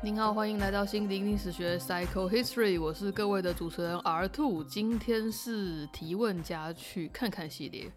[0.00, 4.62] 您好，欢迎来到心灵历史学 Psycho History，我是各位的主持人 R Two。
[4.62, 7.90] 今天是提问家去看看系列。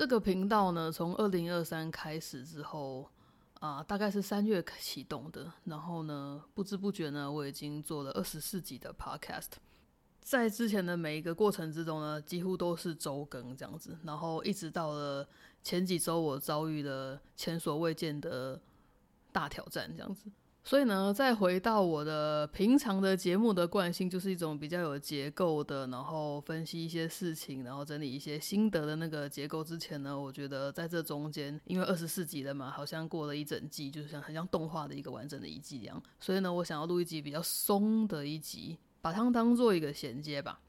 [0.00, 3.06] 这个频道呢，从二零二三开始之后
[3.58, 5.52] 啊，大概是三月启动的。
[5.64, 9.50] 然后呢，不知不觉呢，我已经做了二十四集的 Podcast。
[10.22, 13.98] 在之前的每一个过程之中呢，几乎都是周更这样子。
[14.02, 15.28] 然后一直到了
[15.62, 18.58] 前几周，我遭遇了前所未见的
[19.30, 20.30] 大挑战这样子。
[20.62, 36.00] 所以呢，再回到我的平常的节目的惯性，就是一种比较有结构的，然后分析一些事情，然后整理一些心得的那个结构之前呢，我觉得在这中间，因为二十四集了嘛，好像过了一整季，就是像很像动画的一个完整的一季一样。
[36.20, 40.60] 所以呢，我想要录一集比较松的一集，把它当做一个衔接吧。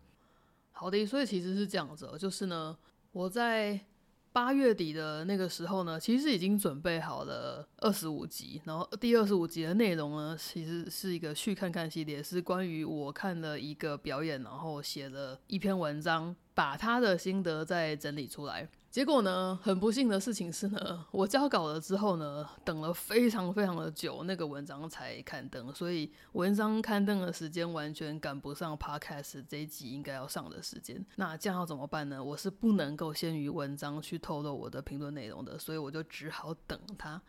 [0.71, 2.75] 好的，所以其实是这样子，就是呢，
[3.11, 3.79] 我在。
[4.33, 18.69] 八月底的那个时候呢，其实已经准备好了二十五集，然后第二十五集的内容呢，其实是一个去看看系列，是关于我看了一个表演，然后写了一篇文章，把他的心得再整理出来。
[18.91, 31.05] 结果呢，很不幸的事情是呢，我交稿了之后呢，等了非常非常的久，那个文章才刊登，所以文章刊登的时间完全赶不上 Podcast 这一集应该要上的时间。
[31.15, 32.21] 那这样要怎么办呢？
[32.21, 37.21] 我是不能够先于文章去透露我的评论内容的，所以我就只好等它。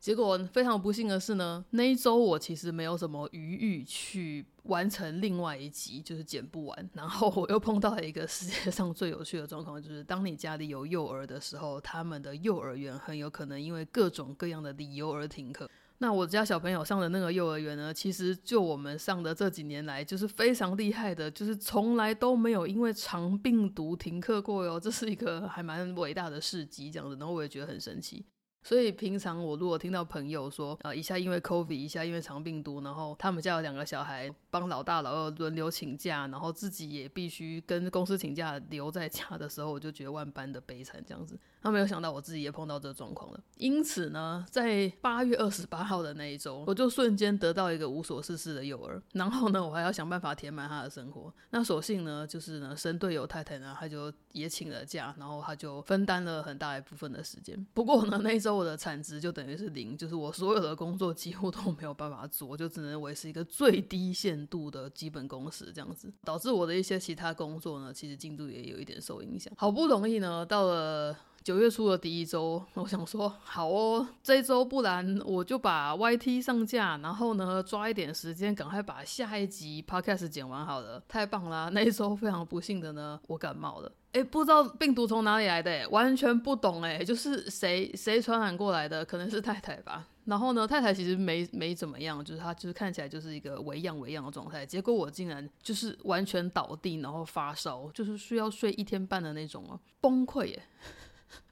[0.00, 6.90] 结果非常不幸的是呢，那一周我其实没有什么余裕去完成另外一集，就是剪不完。
[6.94, 15.68] 然后我又碰到了一个世界上最有趣的状况，就是当你家里有幼儿的时候，他们的幼儿园很有可能因为各种各样的理由而停课。
[16.00, 24.78] 那我家小朋友上的那个幼儿园呢，其实就我们上的这几年来，就是非常厉害的，就是从来都没有因为长病毒停课过哟。
[24.78, 28.24] 这是一个还蛮伟大的事迹，这样子，然后我也觉得很神奇。
[28.68, 41.34] 所以平常我如果听到朋友说，啊，一下因为 COVID，一下因为长病毒，然后他们家有两个小孩，帮老大老二轮流请假，然后自己也必须跟公司请假留在家的时候，我就觉得万般的悲惨这样子。
[41.60, 43.40] 他没有想到我自己也碰到这个状况了。
[43.56, 51.32] 因此呢，在八月二十八号的那一周，我就瞬间得到一个无所事事的幼儿，然后呢，我还要想办法填满他的生活。
[51.50, 57.66] 那所幸呢，就是呢，生队友太太呢，他就也请了假，然后他就分担了很大一部分的时间。
[57.74, 69.52] 不过呢，那一周我的产值就等于是零，就是我所有的工作几乎都没有办法做，就只能维持一个最低限度的基本工时这样子，导致我的一些其他工作呢，其实进度也有一点受影响。
[69.56, 71.16] 好不容易呢，到了。
[71.42, 81.70] 九月初的第一周，我想说好哦，这一周不然我就把 YT 上架，然后呢抓一点时间，赶快把下一集 Podcast 剪完好了，太棒啦！
[81.72, 90.06] 那一周非常不幸的呢，我感冒了，哎，不知道病毒从哪里来的，完全不懂哎，就是谁谁传染过来的，可能是太太吧。
[90.26, 100.62] 然后呢，太太其实没没怎么样，就是她就是看起来就是一个为样为样的状态，结果我竟然就是完全倒地，然后发烧，就是需要睡一天半的那种哦，崩溃耶！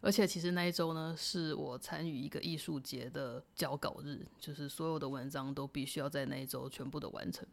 [0.01, 7.47] 而且其实那一周呢，是我参与一个艺术节的交稿日，就是所有的文章都必须要在那一周全部的完成。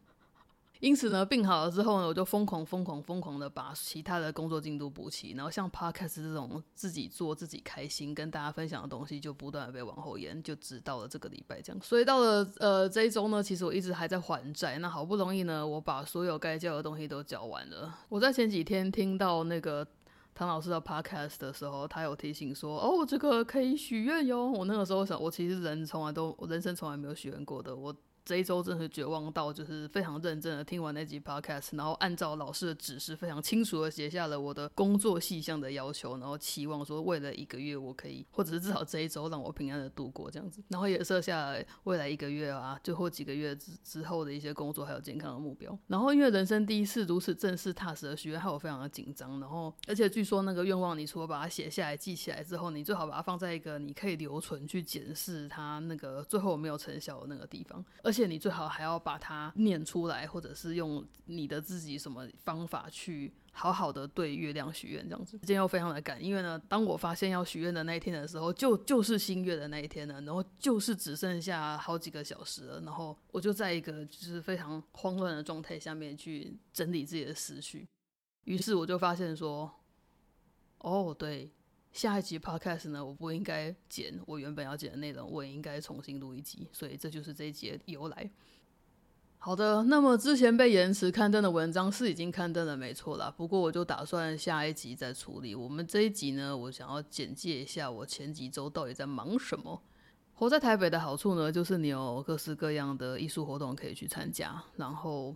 [0.80, 5.32] 因此呢，病好了之后呢，我就疯狂、疯狂、疯狂的把其他的工作进度补齐。
[5.32, 11.82] 然后像 podcast 这种自己做、自己开心、跟大家分享的东西，就不断的被往后延，就直到了这个礼拜这样。
[11.82, 14.78] 所以到了呃这一周呢，其实我一直还在还债。
[14.80, 18.00] 那好不容易呢，我把所有该交的东西都交完了。
[18.10, 19.88] 我在前几天听到那个。
[20.34, 27.76] 唐老师的 podcast 的时候，他有提醒说：“哦，这个可以许愿哟。”我那个时候想，我其实人从来都，人生从来没有许愿过的。
[27.76, 27.96] 我。
[28.26, 45.78] 这一周真是绝望到，就是非常认真的听完那集 podcast，然后按照老师的指示，非常清楚的写下了我的工作细项的要求，然后期望说未来一个月我可以，或者是至少这一周让我平安的度过这样子，然后也设下来未来一个月啊，最后几个月之之后的一些工作还有健康的目标。
[45.88, 49.40] 然后因为人生第一次如此正式踏实的许愿，害我非常的紧张。
[49.40, 65.32] 然后而且据说那个愿望，你除了把它写下来记起来之后，你最好把它放在一个你可以留存去检视它那个最后没有成效的那个地方，而而且你最好还要把它念出来，或者是用你的自己什么方法去好好的对月亮许愿，这样子。
[65.40, 77.88] 今天又非常的赶，因为呢，当我发现要许愿的那一天的时候，就就是新月的那一天呢，然后就是只剩下好几个小时了，然后我就在一个就是非常慌乱的状态下面去整理自己的思绪，
[78.44, 79.74] 于是我就发现说，
[80.78, 81.52] 哦，对。
[81.94, 88.32] 下一集 podcast 呢，我不应该剪我原本要剪的内容，我也应该重新录一集，所以这就是这一集的由来。
[89.38, 93.32] 好的，那么之前被延迟刊登的文章是已经刊登了，没错啦。
[93.38, 95.54] 不过我就打算下一集再处理。
[95.54, 99.82] 我们这一集呢，我想要简介一下我前几周到底在忙什么。
[100.34, 105.36] 活在台北的好处呢，就是你有各式各样的艺术活动可以去参加，然后。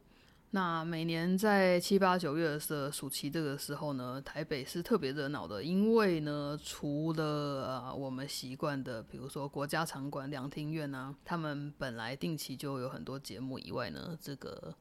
[0.51, 14.73] 那每年在七八九月的暑期这个时候呢，台北是特别热闹的，因为呢，除了啊我们习惯的，比如说国家场馆、两厅院啊，他们本来定期就有很多节目以外呢，这个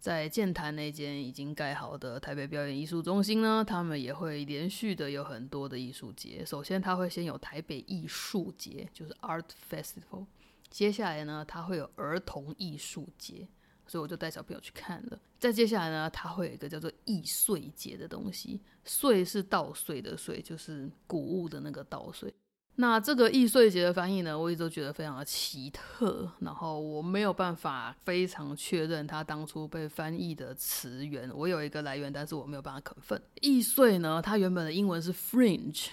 [0.00, 6.44] 在建坛那间已经盖好的台北表演艺术中心呢，他们也会连续的有很多的艺术节。
[6.44, 10.26] 首先，他会先有台北艺术节，就是 Art Festival，
[10.68, 13.46] 接下来呢，他会有儿童艺术节。
[13.86, 15.18] 所以我就带小朋友去看了。
[15.38, 22.32] 再接下来呢，它会有一个叫做易碎节的东西，碎是稻穗的穗，就是谷物的那个稻穗。
[22.76, 31.30] 那这个易碎节的翻译呢，我一直都觉得非常的奇特，然后我没有办法非常确认它当初被翻译的词源。
[31.34, 33.20] 我有一个来源，但是我没有办法肯分。
[33.42, 35.88] 易碎呢，它原本的英文是 fringe。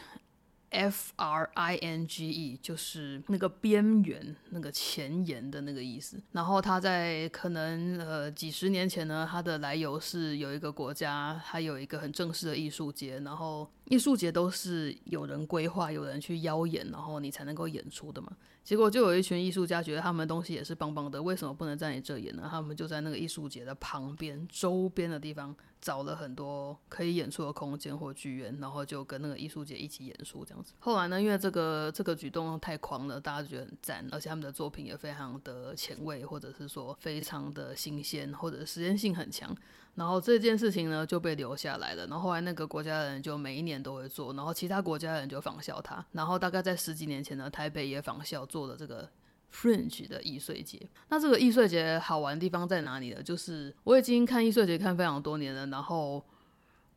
[0.69, 6.21] F R I N G E 就是那个边缘、那个前沿的那个意思。
[6.31, 18.31] 然后它在可能呃几十年前呢，它的来由是有一个国家，它有一个很正式的艺术节，然后艺术节都是有人规划、有人去邀演，然后你才能够演出的嘛。
[18.63, 22.47] 结果就有一群艺术家觉得他们东西也是棒棒的，为什么不能在你这演呢？
[22.49, 30.73] 他们就在那个艺术节的旁边、周边的地方找了很多可以演出的空间或剧院，然后就跟那个艺术节一起演出这样子。
[30.77, 39.55] 后来呢，因为这个这个举动太狂了，大家觉得很赞，而且他们的作品也非常的前卫，或者是说非常的新鲜，或者实验性很强。
[39.99, 42.07] 然后这件事情呢就被留下来了。
[42.07, 46.03] 然后后来那个国家的人就每一年都会做，然后其他国家的人就仿效他。
[46.13, 49.07] 然后大概在十几年前呢，台北也仿效做了这个
[49.53, 50.79] Fringe 的易碎节。
[51.09, 53.21] 那这个易碎节好玩的地方在哪里呢？
[53.21, 56.23] 就是我已经看易碎节看非常多年了，然后。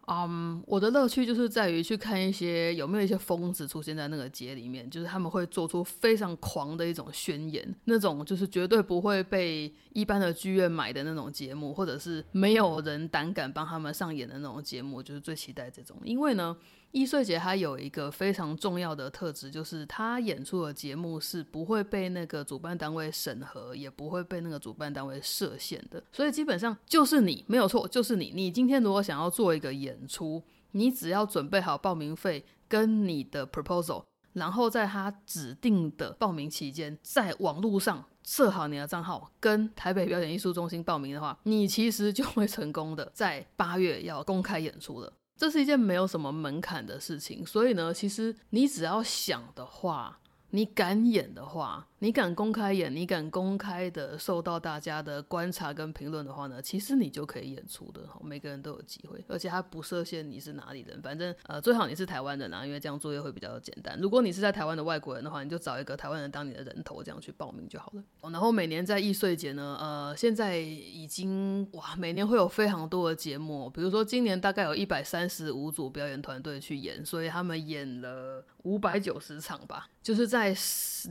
[0.09, 16.57] 嗯，我的乐趣就是在于去看一些有没有一些疯子出现在那个节里面，就是他们会做出非常狂的一种宣言，那种就是绝对不会被一般的剧院买的那种节目，或者是没有人胆敢帮他们上演的那种节目，就是最期待这种，因为呢。
[16.93, 26.03] 易碎节它有一个非常重要的特质，就是她演出的节目是不会被那个主办单位审核，也不会被那个主办单位设限的。
[26.13, 28.31] 所以基本上就是你没有错，就是你。
[28.35, 30.43] 你今天如果想要做一个演出，
[30.73, 34.05] 你只要准备好报名费跟你的 proposal，
[34.35, 45.11] 然后在他指定的报名期间，在网络上设好你的账号，跟台北表演艺术中心报名的话，你其实就会成功的在八月要公开演出了。
[45.43, 51.89] 这是一件没有什么门槛的事情，所以呢，其实你只要想的话，你敢演的话。
[52.03, 63.97] 你敢公开演，你敢公开的受到大家的观察跟评论的话呢，其实你就可以演出的，每个人都有机会，而且他不设限你是哪里人，反正呃最好你是台湾人啊，因为这样作业会比较简单。
[64.01, 68.03] 如果你是在台湾的外国人的话，你就找一个台湾人当你的人头，这样去报名就好了。
[68.33, 80.53] 然后每年在易碎节呢，呃现在已经哇每年会有非常多的节目，比如说今年大概有一百三十五组表演团队去演，所以他们演了五百九十场吧，就是在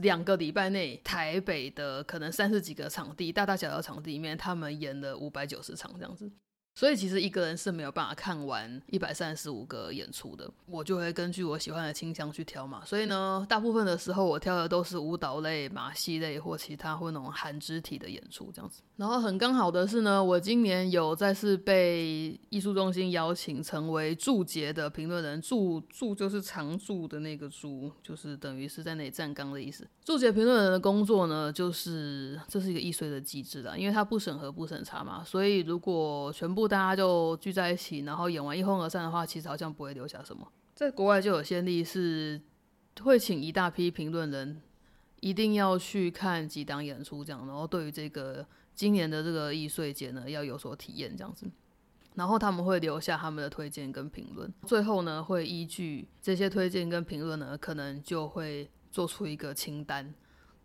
[0.02, 0.81] 两个礼拜内。
[1.04, 6.30] 台北的可能三十几个场地，大大小小场地里面，他们演了五百九十场这样子。
[6.74, 12.82] 所以其实一个人是没有办法看完一百三十五个演出的，我就会根据我喜欢的倾向去挑嘛。
[12.84, 18.82] 所以呢，大部分的时候我挑的都是舞蹈类、马戏类或其他或那种含肢体的演出这样子。
[18.96, 29.86] 然后很刚好的是呢，我今年有再次被艺术中心邀请成为驻节的评论人，驻驻就是常驻的那个驻，就是等于是在那里站岗的意思。
[30.04, 40.50] 驻节评论人的工作呢，就是这是一个易碎的机制啦，因为它不审核不审查嘛，所以如果全部大家就聚在一起，然后演完一哄而散的话，其实好像不会留下什么。
[40.74, 42.40] 在国外就有先例，是
[43.02, 44.60] 会请一大批评论人，
[45.20, 51.46] 一定要去看几档演出，这样，然后对于这个今年的这个易碎节呢，要有所体验，这样子。
[52.14, 60.12] 然后他们会留下他们的推荐跟评论，最后呢，会依据这些推荐跟评论呢，可能就会做出一个清单。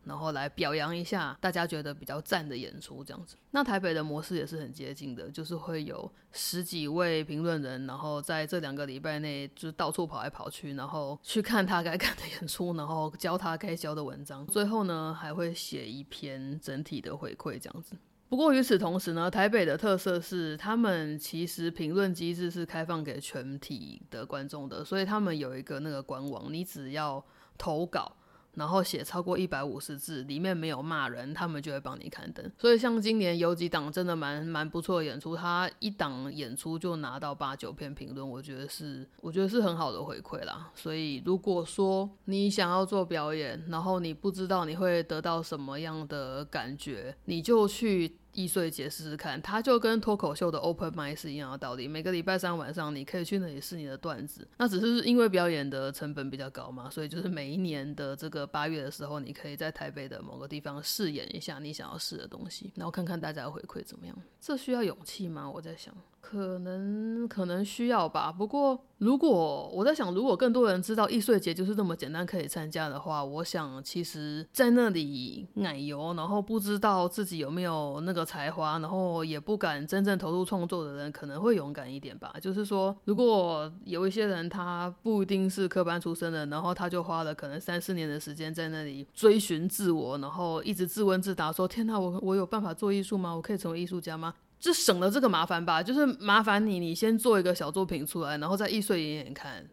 [0.08, 3.36] 然后来表扬一下大家觉得比较赞的演出，这样子。
[3.52, 14.46] 那台北的模式也是很接近的，就是会有十几位评论人，然后在这两个礼拜内就到处跑来跑去，然后去看他该看的演出，然后教他该教的文章。
[14.48, 17.96] 最后呢，还会写一篇整体的回馈，这样子。
[18.30, 27.24] 不过与此同时呢，台北的特色是，他们其实评论机制是开放给全体的观众的，所以他们有一个那个官网，你只要
[27.58, 28.14] 投稿。
[28.58, 32.52] 然后写超过一百五十字，里面没有骂人，他们就会帮你刊登。
[32.58, 40.72] 所以像今年有几档真的蛮蛮不错的演出，他一档演出就拿到八九篇评论，我觉得是我觉得是很好的回馈啦。
[40.74, 48.18] 所以如果说你想要做表演，然后你不知道你会得到什么样的感觉，你就去。
[48.38, 51.88] 易碎节试试看，它就跟脱口秀的 open m i 是一样的道理。
[51.88, 54.48] 每个礼拜三晚上，你可以去那里试你的段子。
[54.58, 64.15] 那只是因为表演的成本比较高嘛，所以就是每一年的这个八月的时候，你可以在台北的某个地方试演一下你想要试的东西，然后看看大家的回馈怎么样。
[64.39, 65.50] 这需要勇气吗？
[65.50, 65.91] 我在想。
[66.20, 82.34] 可能可能需要吧，不过如果我在想，如果更多人知道易碎节就是这么简单可以参加的话，我想其实在那里奶油，然后不知道自己有没有那个才华，然后也不敢真正投入创作的人，可能会勇敢一点吧。
[82.42, 93.34] 就是说，如果有一些人他不一定是科班出身的，然后他就花了可能三四年的时间在那里追寻自我，然后一直自问自答，说：天哪，我我有办法做艺术吗？
[93.34, 94.34] 我可以成为艺术家吗？
[94.60, 99.68] 就省了这个麻烦吧，就是麻烦你，你先做一个小作品出来，然后再易碎演演看，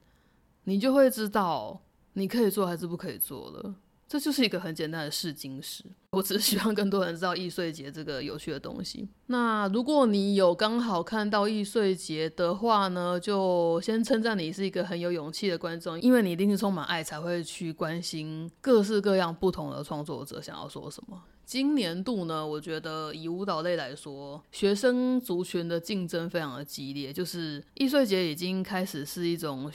[0.64, 3.74] 你就会知道你可以做还是不可以做了。
[4.06, 5.82] 这就是一个很简单的试金石。
[6.10, 9.08] 我只是希望更多人知道易碎节这个有趣的东西。
[9.26, 21.20] 那如果你有刚好看到易碎节的话呢，就先称赞你是一个很有勇气的观众，因为你一定是充满爱才会去关心各式各样不同的创作者想要说什么。
[21.46, 27.12] 今年度呢，我觉得以舞蹈类来说，学生族群的竞争非常的激烈。
[27.12, 29.70] 就是易碎节已经开始是一种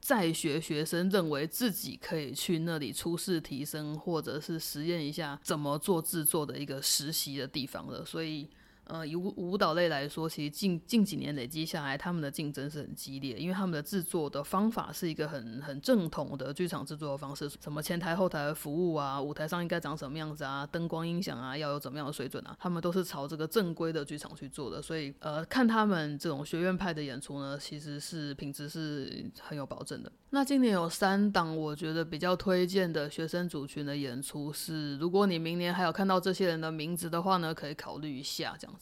[0.00, 8.04] 在学学生认为自己可以去那里初试提升，或者是实验一下怎么做制作的一个实习的地方了。
[8.04, 8.48] 所以。
[8.88, 30.10] 呃，以舞舞蹈类来说，其实近近几年累积下来，他们的竞争是很激烈，因为他们的制作的方法是一个很很正统的剧场制作的方式，什么前台后台的服务啊，舞台上应该长什么样子啊，灯光音响啊，要有怎么样的水准啊，他们都是朝这个正规的剧场去做的，所以呃，看他们这种学院派的演出呢，其实是品质是很有保证的。
[30.30, 38.74] 那今年有三档我觉得比较推荐的学生组群的演出是，如果你明年还有看到这些人的名字的话呢，可以考虑一下这样。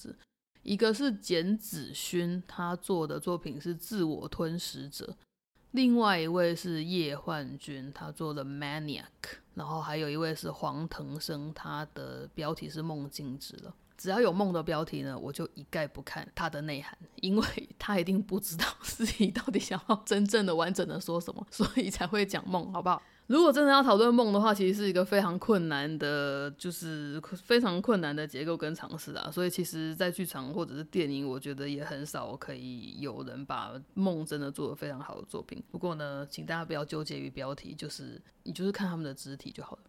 [0.63, 5.07] 一个是简子勋，他做的作品是《自我吞食者》；
[5.71, 9.05] 另外一位是叶焕君，他做的《Maniac》；
[9.55, 13.71] 然后还有一位是黄腾生，他的标题是《梦境之了》。
[13.97, 23.03] 只要有梦的标题呢，我就一概不看它的内涵，因为他一定不知道自己到底想要真正的完整的说什么， 所以才会讲梦，好不好？
[23.27, 29.29] 如果真的要讨论梦的话，其实是一个非常困难的，就是非常困难的结构跟尝试啊。
[29.33, 35.61] 所以其实，在剧场或者是电影，我觉得也很少可以有人把梦真的做得非常好的作品。
[35.73, 39.83] 不过呢，请大家不要纠结于标题，就是你就是看他们的肢体就好了。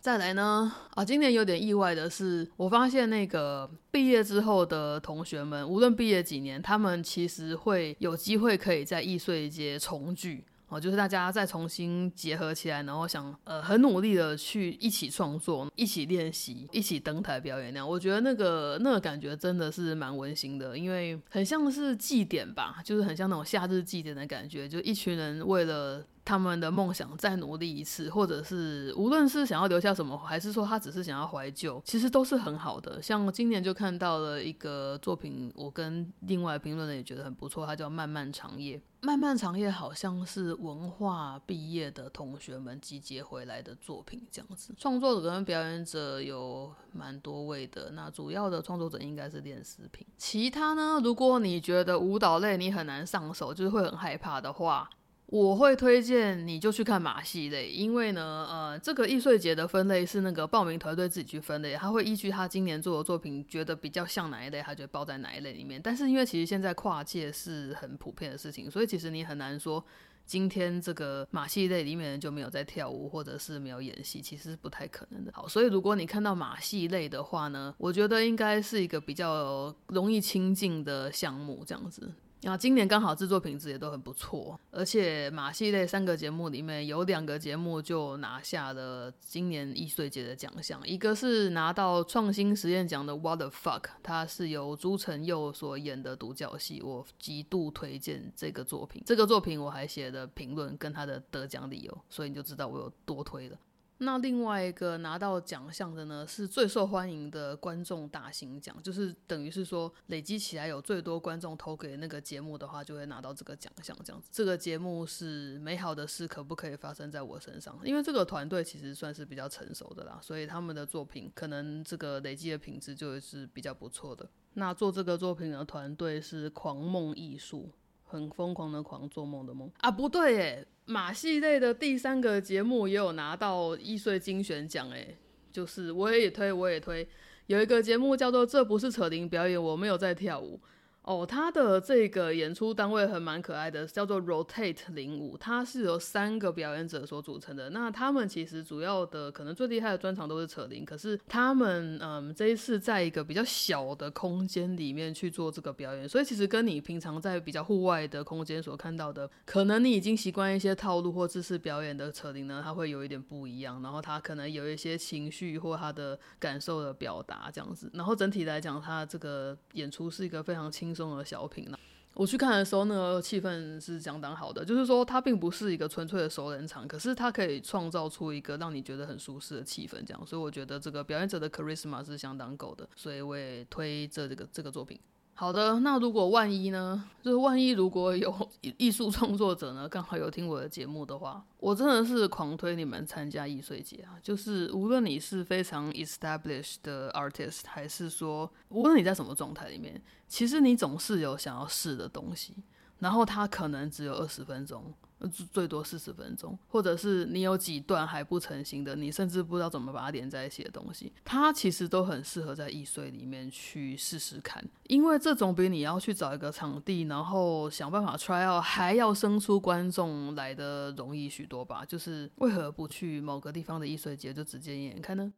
[0.00, 10.42] 再来呢，啊，今年有点意外的是，我发现那个毕业之后的同学们，无论毕业几年，他们其实会有机会可以在易碎节重聚。
[10.68, 26.02] 哦，就是大家再重新结合起来，然后想呃很努力的去一起创作、一起练习、一起登台表演那样，我觉得那个那个感觉真的是蛮温馨的，因为很像是祭典吧，就是很像那种夏日祭典的感觉，就一群人为了。
[26.30, 33.02] 他们的梦想再努力一次，或者是无论是想要留下什么，还是说他只是想要怀旧，其实都是很好的。
[33.02, 38.78] 像今年就看到了一个作品，我跟另外评论的也觉得很不错，它叫《漫漫长夜》。
[39.00, 44.72] 漫漫长夜好像是文化毕业的同学们集结回来的作品，这样子。
[44.78, 50.06] 创作者跟表演者有蛮多位的，那主要的创作者应该是练视频。
[50.16, 54.88] 其他呢，如果你觉得舞蹈类你很难上手，就是会很害怕的话。
[55.30, 58.20] 我会推荐你就去看马戏类，因为呢，
[58.50, 65.80] 呃，这个易碎节的分类是那个报名团队自己去分类，他会依据他今年做的作品，觉得比较像哪一类，他就包在哪一类里面。
[65.80, 69.84] 但是因为其实现在跨界是很普遍的事情，所以其实你很难说
[70.26, 75.30] 今天这个马戏类里面就没有在跳舞或者是没有演戏，其实是不太可能的。
[75.32, 82.12] 好，所以如果你看到马戏类的话呢，我觉得应该是一个比较容易亲近的项目，这样子。
[82.42, 99.02] 然后今年刚好制作品质也都很不错，而且马戏类三个节目里面有两个节目就拿下了今年易碎节的奖项，一个是拿到创新实验奖的 What the fuck，它是由朱成佑所演的独角戏，我极度推荐这个作品。
[99.04, 103.58] 这个作品我还写了评论跟他的得奖理由，所以你就知道我有多推了。
[104.02, 113.94] 那另外一个拿到奖项的呢，是最受欢迎的观众大型奖，就是等于是说累积起来有最多观众投给那个节目的话，就会拿到这个奖项。
[114.02, 117.78] 这样子，这个节目是美好的事可不可以发生在我身上？
[117.84, 124.26] 因为这个团队其实算是比较成熟的啦，所以他们的作品可能这个累积的品质就是比较不错的。
[124.54, 127.70] 那做这个作品的团队是狂梦艺术。
[128.10, 135.16] 很疯狂的狂做梦的梦啊，不对诶，马戏类的第三个节目也有拿到易碎精选奖诶，
[135.52, 137.06] 就是我也推我也推，
[137.46, 140.58] 有一个节目叫做《这不是扯铃表演》，我没有在跳舞。
[141.02, 147.70] 哦，他的这个演出单位很蛮可爱的，叫做 Rotate 零五，它是由三个表演者所组成的。
[147.70, 163.82] 那他们其实主要的可能最厉害的专长都是扯铃，可是他们嗯这一次在一个比较小的空间里面去做这个表演，所以其实跟你平常在比较户外的空间所看到的，可能你已经习惯一些套路或姿势表演的扯铃呢，它会有一点不一样。
[163.82, 167.90] 然后他可能有一些情绪或他的感受的表达这样子。
[167.94, 170.90] 然后整体来讲，他这个演出是一个非常轻。
[171.00, 171.78] 中的小品呢，
[172.14, 174.64] 我去看的时候，那个气氛是相当好的。
[174.64, 180.26] 就是说，它并不是一个纯粹的熟人场，可是它可以创造出一个让你觉得很舒适的气氛，这样。
[180.26, 185.00] 所以我觉得这个表演者的 charisma 是相当够的，所以我也推这这个这个作品。
[185.40, 187.02] 好的，那如果万一呢？
[187.22, 188.30] 就是万一如果有
[188.76, 194.20] 艺术创作者呢，刚好有听我的节目的话，我真的是狂推你们参加艺穗节啊！
[194.22, 202.54] 就是无论你是非常 established 的 artist，还是说无论你在什么状态里面，其实你总是有想要试的东西，
[202.98, 204.92] 然后它可能只有二十分钟。
[205.28, 221.84] 最多四十分钟，或者是你有几段还不成型的，你甚至不知道怎么把它连在一起的东西，它其实都很适合在易碎里面去试试看，因为这种比你要去找一个场地，然后想办法 try out，还要生出观众来的容易许多吧？
[221.84, 225.32] 就是为何不去某个地方的易碎节就直接演演看呢？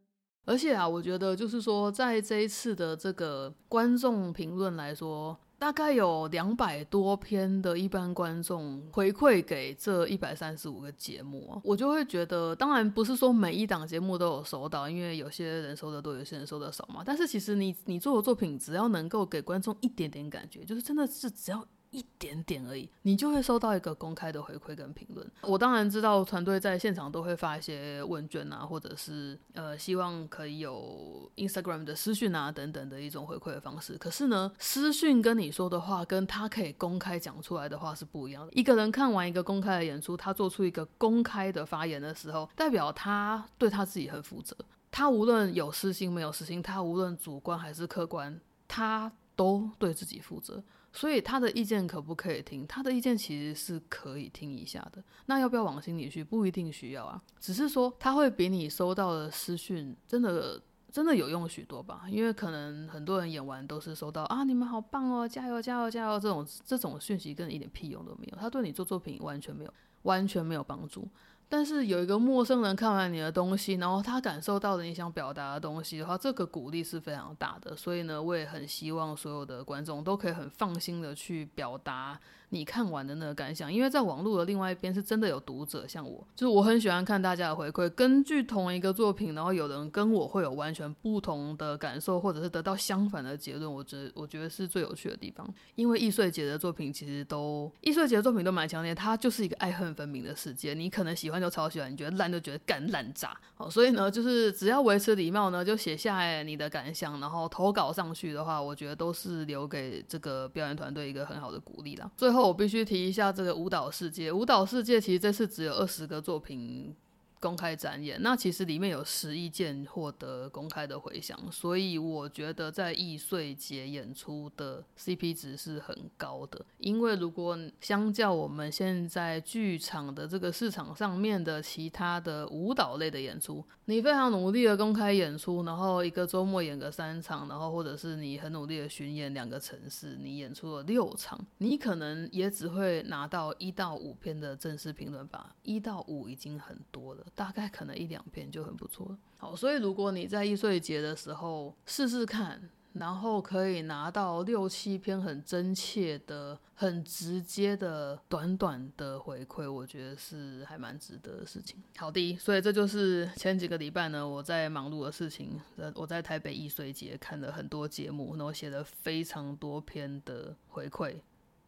[0.44, 5.38] 而且啊，我觉得就是说，在这一次的这个观众评论来说。
[5.62, 17.04] 大概有两百多篇的一般观众回馈给这一百三十五个节目，我就会觉得，当然不是说每一档节目都有收到，因为有些人收的多，有些人收的少嘛。
[17.06, 21.65] 但是其实你你做的作品，只要能够给观众一点点感觉，就是真的是只要。
[21.93, 25.25] 一点点而已，你就会收到一个公开的回馈跟评论。
[25.43, 33.97] 我当然知道团队在现场都会发一些问卷啊，或者是呃希望可以有 Instagram 的私讯啊等等的一种回馈的方式。
[33.99, 38.52] 可是呢，私讯跟你说的话，跟他可以公开讲出来的话是不一样的。
[38.55, 44.57] 一个人看完一个公开的演出，他做出一个公开的发言的时候，代表他对他自己很负责。
[44.91, 50.63] 他无论有私心没有私心，他无论主观还是客观，他都对自己负责。
[50.93, 52.67] 所以他的意见可不可以听？
[52.67, 55.02] 他的意见其实是可以听一下的。
[55.26, 56.23] 那要不要往心里去？
[56.23, 57.21] 不一定需要啊。
[57.41, 62.05] 只是说他会比你收到的私讯真的真的有用许多吧？
[62.09, 68.37] 因为可能很多人演完都是收到啊，你们好棒哦，加油加油加油这种这种讯息，跟一点屁用都没有。
[68.39, 71.09] 他对你做作品完全没有完全没有帮助。
[71.54, 77.76] 但是有一个陌生人看完你的东西，然后他感受到了你想表达的东西的话，这个鼓励是非常大的。
[77.76, 82.19] 所以呢，我也很希望所有的观众都可以很放心的去表达。
[82.52, 87.88] 你看完的那个感想，因为在网络的另外一边是真的有读者，像我，就是我很喜欢看大家的回馈。
[87.88, 95.49] 根据同一个作品，然后有人跟我会有完全不同的感受，或者是得到相反的结论，我觉得我觉得是最有趣的地方。
[95.76, 100.75] 因为易碎姐的作品其实都，易碎姐的作品都蛮强烈，它就是一个爱恨分明的世界。
[100.75, 103.34] 你可能喜欢就超喜欢，你觉得烂就觉得干烂渣。
[103.54, 112.12] 好，所以呢，就是只要维持礼貌呢，就写下你的感想，然后投稿上去的话，我觉得都是留给这个表演团队一个很好的鼓励了。
[112.15, 112.42] 最后。
[112.47, 114.33] 我必须提一下这个舞蹈世界。
[114.33, 116.95] 舞蹈世界其实这次只有二十个作品。
[117.43, 126.65] 公开展演，那其实里面有十一件获得公开的回响，所以我觉得在易碎节演出的 CP 值是很高的。
[126.78, 147.26] 因为如果相较我们现在剧场的这个市场上面的其他的舞蹈类的演出，你非常努力的公开演出，然后一个周末演个三场，然后或者是你很努力的巡演两个城市，你演出了六场，你可能也只会拿到一到五篇的正式评论吧，一到五已经很多了。
[147.34, 161.82] 大概可能一两篇就很不错了好，所以如果你在易碎节的时候试试看，然后可以拿到六七篇很真切的、很直接的、短短的回馈，我觉得是还蛮值得的事情。
[161.97, 165.58] 好的，所以这就是前几个礼拜呢我在忙碌的事情。
[165.76, 171.16] 呃，我在台北易碎节看了很多节目，然后写了非常多篇的回馈。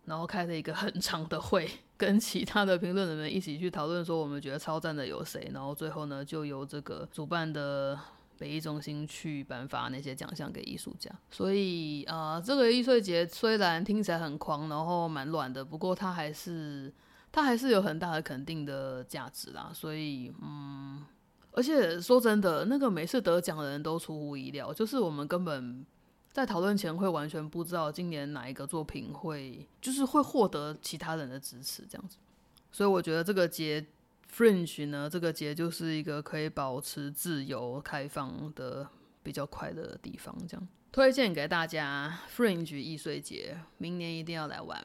[0.07, 7.99] 然后开了一个很长的会，跟其他的评论人们一起去讨论说我们觉得超赞的有谁，然后最后呢就由这个主办的
[8.39, 11.11] 北艺中心去颁发那些奖项给艺术家。
[11.31, 16.93] 所以啊，这个易碎节虽然听起来很狂，然后蛮乱的，不过它还是
[17.33, 19.71] 它还是有很大的肯定的价值啦。
[19.73, 21.03] 所以嗯，
[21.53, 25.87] 而且说真的，那个每次得奖的人都出乎意料，就是我们根本。
[26.35, 32.17] 在讨论前会完全不知道今年哪一个作品会，就是会获得其他人的支持这样子，
[32.73, 33.87] 所以我觉得这个节
[34.29, 38.89] Fringe 呢，这个节就是一个可以保持自由开放的
[39.23, 44.85] 比较快乐的地方，这样推荐给大家 Fringe 易碎节，明年一定要来玩。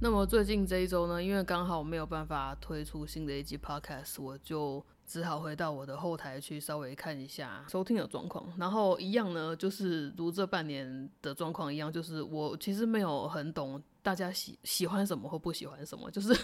[0.00, 4.86] 那么最近这一周呢，因为刚好没有办法推出新的一集 Podcast，我就。
[5.06, 7.64] 只好回到我的后台去稍微看一下。
[7.68, 16.34] 收听的状况，然后一样呢，就是如这半年的状况一样，就是我其实没有很懂大家喜喜欢什么或不喜欢什么，就是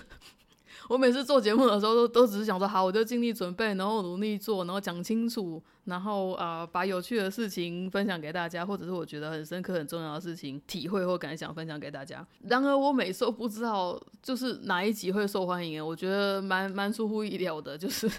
[0.88, 12.26] 我每次做节目的时候都都只是想说好，我就尽力准备，然后努力做，然后讲清楚，然后啊把有趣的事情分享给大家，或者是我觉得很深刻很重要的事情体会或感想分享给大家。
[12.42, 18.10] 然而我每次都不知道就是哪一集会受欢迎，我觉得蛮蛮出乎意料的，就是。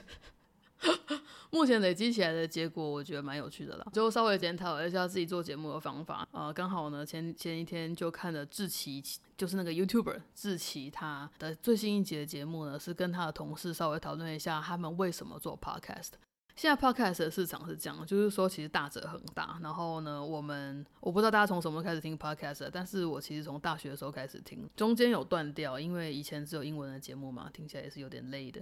[1.52, 3.86] 目前累积起来的结果，我觉得蛮有趣的啦。
[3.92, 6.54] 就稍微检讨一下自己做节目的方法啊。
[6.54, 9.04] 刚好呢，前前一天就看了志奇，
[9.36, 16.12] 就是那个 YouTuber 志奇，他的最新一集的节目呢，是跟他的同事稍微讨论一下他们为什么做 Podcast。
[16.56, 19.58] 现在 Podcast 的市场是这样，就是说其实大者很大。
[19.62, 28.62] 然后呢，我们我不知道大家从什么时候开始听 Podcast，但是我其实从大学的时候开始听，中间有断掉，因为以前只有英文的节目嘛，听起来也是有点累的。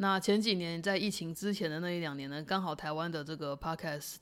[0.00, 4.18] 那前几年在疫情之前的那一两年呢，刚好台湾的这个 podcast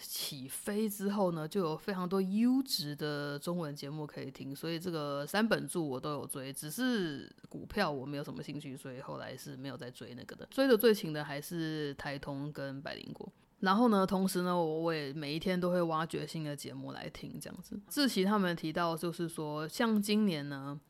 [0.00, 10.48] 起飞之后呢，就有非常多优质的中文节目可以听，所以这个三本柱我都有追，只是股票我没有什么兴趣，所以后来是没有再追那个的。
[10.50, 13.30] 追的最勤的还是台通跟百灵果。
[13.60, 17.78] 然后呢，同时呢，我我也每一天都会挖掘新的节目来听，这样子。
[17.90, 20.80] 志奇他们提到就是说，像今年呢。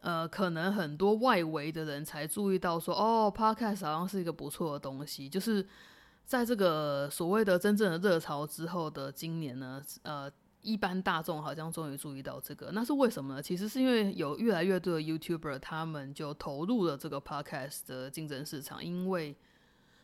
[0.00, 5.28] 呃，可能很多外围的人才注意到说，哦，Podcast 好像是一个不错的东西。
[5.28, 5.66] 就是
[6.24, 10.30] 在这个所谓的真正的热潮之后的今年呢，呃，
[10.62, 12.70] 一般大众好像终于注意到这个。
[12.72, 13.42] 那是为什么呢？
[13.42, 19.36] 其实是因为有越来越多的 YouTuber 他们就投入了这个 Podcast 的竞争市场，因为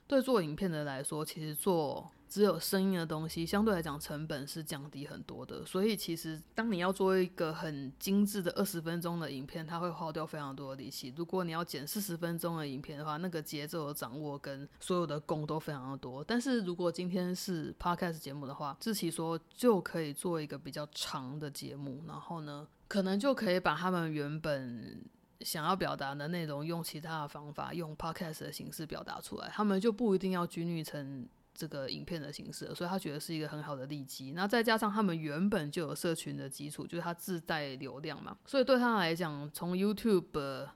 [0.07, 5.65] 对做影片的来说，其实做只有声音的东西，相对来讲成本是降低很多的。
[5.65, 11.15] 所以其实当你要做一个很精致的二十分钟的影片，它会耗掉非常多的力气。
[11.17, 16.23] 如果你要剪四十分钟的影片的话，那个节奏的掌握跟所有的工都非常的多。
[16.25, 25.01] 但是如果今天是 podcast 节目的话，志奇说就可以做一个比较长的节目，然后呢，可能就可以把他们原本
[25.41, 29.49] 想要表达的内容用其他的方法，用 podcast 的形式表达出来。
[29.55, 31.29] 他们就不一定要拘泥成。
[31.57, 34.33] 这个影片的形式，所以他觉得是一个很好的利基。
[34.33, 40.69] 那再加上他们原本就有社群的基础，就是他自带流量嘛，所以对他来讲，从 YouTube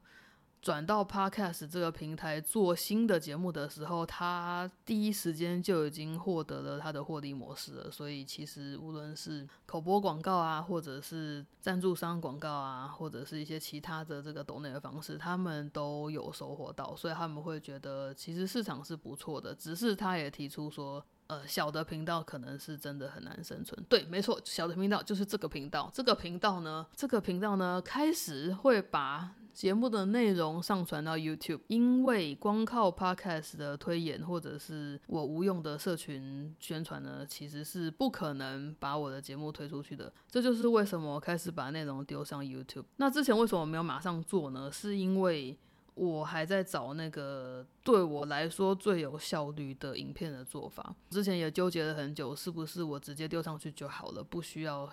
[0.63, 7.91] 转到 Podcast 这个平台做新的节目的时候，他第一时间就已经获得了他的获利模式了。
[7.91, 19.55] 所以其实无论是口播广告啊，或者是赞助商广告啊，或者是一些其他的这个抖内的方式，他们都有收获到，所以他们会觉得其实市场是不错的。
[19.55, 23.83] 只是他也提出说，呃，小的频道可能是真的很难生存。
[23.89, 25.91] 对，没错，小的频道就是这个频道。
[25.95, 29.33] 这个频道呢，这个频道呢，开始会把。
[29.53, 40.13] 节目的内容上传到 YouTube，因为光靠 Podcast 的推演或者是我无用的社群宣传呢，其实是不可能把我的节目推出去的。
[40.31, 42.85] 这就是为什么我开始把内容丢上 YouTube。
[42.97, 44.71] 那之前为什么没有马上做呢？
[44.73, 45.57] 是因为
[46.01, 50.95] 我还在找那个对我来说最有效率的影片的做法。
[51.11, 54.91] 之前也纠结了很久，是不是我直接丢上去就好了，不需要。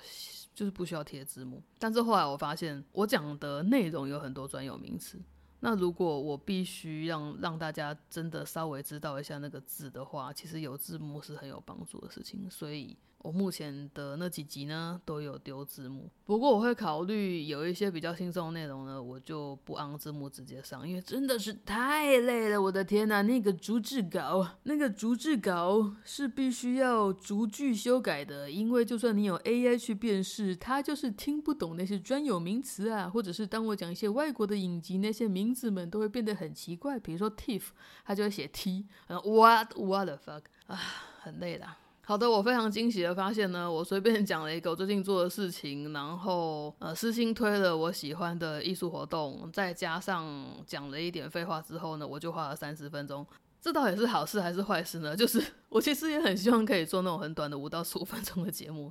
[0.54, 5.20] 就是不需要贴字幕，但是后来我发现我讲的内容有很多专有名词，
[5.60, 12.98] 那如果我必须让让大家真的稍微知道一下那个字的话，其实有字幕是很有帮助的事情，所以。
[13.20, 22.62] 我目前的那几集呢都有丢字幕，不过我会考虑有一些比较轻松的内容呢，我就不按字幕直接上，因为真的是太累了。
[22.62, 37.70] 我的天呐，那个逐字稿，那个逐字稿是必须要逐句修改的，因为就算你有 AI 去辨识，它就是听不懂那些专有名词啊，或者是当我讲一些外国的影集，那些名字们都会变得很奇怪，比如说 Tiff，
[38.06, 40.80] 它就会写 T，然后 What What the fuck 啊，
[41.20, 41.66] 很累的。
[42.08, 50.26] 好的，我非常惊喜的发现呢，我随便讲了一个我最近做的事情，然后呃私心推了我喜欢的艺术活动，再加上
[50.66, 53.28] 讲了一点废话之后呢，我就花了三十分钟。
[53.60, 55.14] 这到底是好事还是坏事呢？
[55.18, 58.90] 就是 我其实也很希望可以做那种很短的五到十五分钟的节目。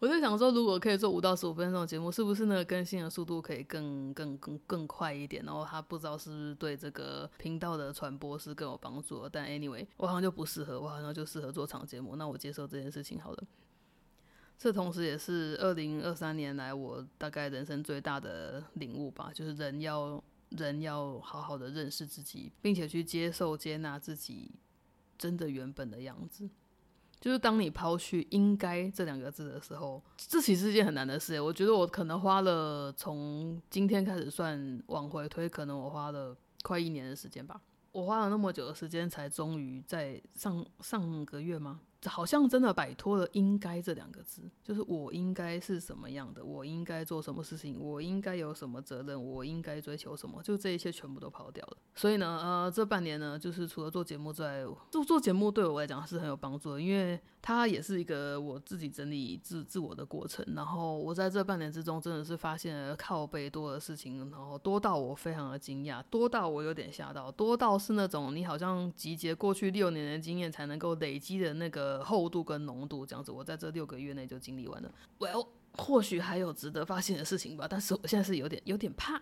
[0.00, 5.44] 我在想说，如果可以做五到十五分钟的节目，是不是那个更新的速度可以更更更更快一点？
[5.44, 9.28] 然后他不知道是不是对这个频道的传播是更有帮助。
[9.28, 12.16] 但 anyway，我好像就不适合，我好像就适合做长节目。
[12.16, 13.44] 那我接受这件事情好了。
[14.58, 24.50] 这同时也是二零二三年来我大概人生最大的领悟吧，就是人要人要好好的认识自己，并且去接受接纳自己
[25.18, 26.48] 真的原本的样子。
[27.20, 31.40] 就是当你抛去“应该”这两个字的时候，这其实是件很难的事。
[31.40, 37.60] 我觉得我可能花了从今天开始算往回推，可能我花了快一年的时间吧。
[37.92, 41.80] 我花了那么久的时间，才终于在上上个月吗？
[42.06, 51.76] 好像真的摆脱了“应该”这两个字，就是我应该是什么样的，我应该做什么事情，我应该有什么责任，我应该追求什么，就这一切全部都抛掉了。
[51.94, 60.44] 所以呢，呃，这半年呢，就是除了做节目之外，做做节目对我来讲是很有帮助的，因为它也是一个我自己整理自自我的过程。
[60.54, 71.93] 然后我在这半年之中，真的是发现了靠背多的事情，然后多到我非常的惊讶，多到我有点吓到，多到是那种你好像集结过去六年的经验才能够累积的那个。
[72.02, 74.90] 厚度跟浓度这样子，我在这六个月内就经历完了。
[75.18, 79.20] Well，或许还有值得发现的事情吧，但是我现在是有点有点怕。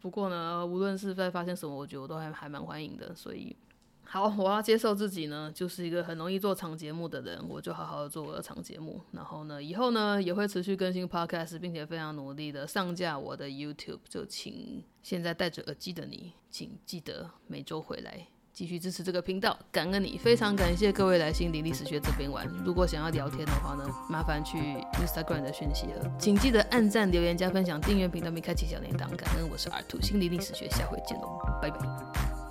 [0.00, 3.14] 不过呢，无论是在发现什么，我觉得我都还还蛮欢迎的。
[3.14, 3.56] 所以，
[4.04, 9.00] 好，我要接受自己呢，就是一个很容易做长节目的人，我就好好的做我的长节目。
[9.12, 14.00] 然后呢，以后呢也会持续更新 Podcast，并且非常努力的上架我的 YouTube。
[14.08, 18.26] 就请现在戴着耳机的你，请记得每周回来。
[18.52, 22.46] 继续支持这个频道，感恩你，非常感谢各位来心理历史学这边玩。
[22.64, 24.58] 如果想要聊天的话呢，麻烦去
[25.00, 29.08] Instagram 的讯息了，请记得按赞、留言、加分享、订阅频道并开启小铃铛。
[29.16, 32.41] 感恩，我是 R 兔心理历史学，下回见喽，拜拜。